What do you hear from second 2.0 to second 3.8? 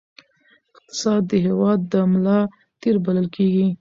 ملا تیر بلل کېږي.